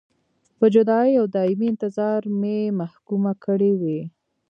[0.57, 4.01] په جدایۍ او دایمي انتظار مې محکومه کړې وې.